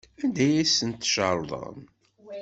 Anda 0.23 0.41
ay 0.45 0.55
asen-tcerḍem? 0.63 1.79